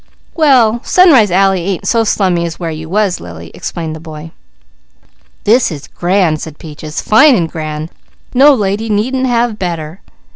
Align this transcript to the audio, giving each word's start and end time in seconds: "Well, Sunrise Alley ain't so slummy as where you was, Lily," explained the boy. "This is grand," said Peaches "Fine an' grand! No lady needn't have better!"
"Well, 0.33 0.83
Sunrise 0.83 1.29
Alley 1.29 1.61
ain't 1.63 1.87
so 1.87 2.03
slummy 2.03 2.43
as 2.47 2.59
where 2.59 2.71
you 2.71 2.89
was, 2.89 3.19
Lily," 3.19 3.51
explained 3.53 3.95
the 3.95 3.99
boy. 3.99 4.31
"This 5.43 5.71
is 5.71 5.85
grand," 5.87 6.41
said 6.41 6.57
Peaches 6.57 7.01
"Fine 7.03 7.35
an' 7.35 7.45
grand! 7.45 7.91
No 8.33 8.51
lady 8.51 8.89
needn't 8.89 9.27
have 9.27 9.59
better!" 9.59 10.01